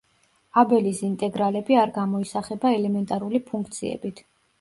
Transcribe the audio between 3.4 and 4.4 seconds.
ფუნქციებით.